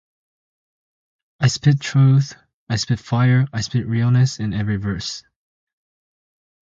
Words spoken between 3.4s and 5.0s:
I spit realness in every